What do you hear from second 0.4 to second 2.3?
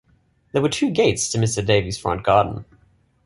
There were two gates to Mr. Davey's front